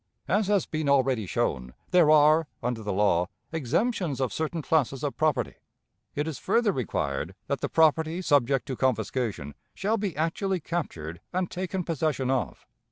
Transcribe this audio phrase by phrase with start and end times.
[0.27, 5.15] As has been already shown, there are, under the law, exemptions of certain classes of
[5.15, 5.53] property.
[6.15, 11.51] It is further required that the property subject to confiscation shall be actually captured and
[11.51, 12.65] taken possession of.